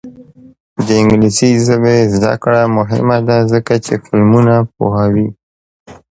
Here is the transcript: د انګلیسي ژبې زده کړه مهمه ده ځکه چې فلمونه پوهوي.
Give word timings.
د 0.85 0.87
انګلیسي 1.01 1.49
ژبې 1.65 1.95
زده 2.15 2.33
کړه 2.43 2.61
مهمه 2.77 3.17
ده 3.27 3.37
ځکه 3.51 3.73
چې 3.85 3.93
فلمونه 4.05 4.55
پوهوي. 4.75 5.27